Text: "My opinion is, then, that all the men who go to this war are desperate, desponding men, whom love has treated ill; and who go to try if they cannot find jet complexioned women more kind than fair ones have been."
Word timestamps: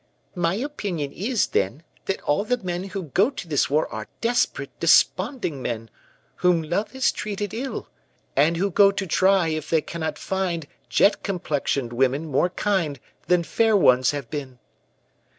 "My 0.33 0.55
opinion 0.55 1.11
is, 1.11 1.45
then, 1.45 1.83
that 2.05 2.21
all 2.23 2.43
the 2.43 2.57
men 2.57 2.85
who 2.85 3.03
go 3.13 3.29
to 3.29 3.47
this 3.47 3.69
war 3.69 3.87
are 3.93 4.07
desperate, 4.19 4.71
desponding 4.79 5.61
men, 5.61 5.91
whom 6.37 6.63
love 6.63 6.93
has 6.93 7.11
treated 7.11 7.53
ill; 7.53 7.87
and 8.35 8.57
who 8.57 8.71
go 8.71 8.89
to 8.89 9.05
try 9.05 9.49
if 9.49 9.69
they 9.69 9.81
cannot 9.81 10.17
find 10.17 10.65
jet 10.89 11.21
complexioned 11.21 11.93
women 11.93 12.25
more 12.25 12.49
kind 12.49 12.99
than 13.27 13.43
fair 13.43 13.77
ones 13.77 14.09
have 14.09 14.27
been." 14.31 14.57